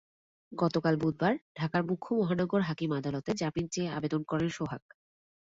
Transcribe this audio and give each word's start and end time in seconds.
গতকাল 0.51 0.95
বুধবার 0.95 1.33
ঢাকার 1.55 1.81
মুখ্য 1.83 2.09
মহানগর 2.15 2.61
হাকিম 2.61 2.91
আদালতে 2.93 3.31
জামিন 3.35 3.65
চেয়ে 3.67 3.93
আবেদন 3.97 4.21
করেন 4.23 4.49
সোহাগ। 4.49 4.83